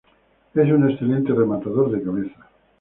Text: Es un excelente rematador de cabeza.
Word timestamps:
Es 0.55 0.71
un 0.71 0.89
excelente 0.89 1.31
rematador 1.31 1.91
de 1.91 2.01
cabeza. 2.01 2.49